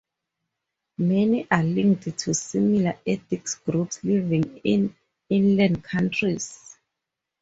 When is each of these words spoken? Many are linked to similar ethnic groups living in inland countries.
Many 0.97 1.45
are 1.51 1.61
linked 1.61 2.17
to 2.17 2.33
similar 2.33 2.97
ethnic 3.05 3.45
groups 3.63 4.03
living 4.03 4.57
in 4.63 4.95
inland 5.29 5.83
countries. 5.83 6.79